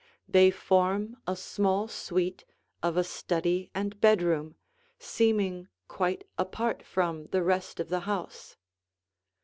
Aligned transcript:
They 0.27 0.49
form 0.49 1.21
a 1.27 1.35
small 1.35 1.87
suite 1.87 2.43
of 2.81 2.97
a 2.97 3.03
study 3.03 3.69
and 3.75 4.01
bedroom, 4.01 4.55
seeming 4.97 5.67
quite 5.87 6.23
apart 6.39 6.81
from 6.83 7.27
the 7.27 7.43
rest 7.43 7.79
of 7.79 7.89
the 7.89 7.99
house. 7.99 8.57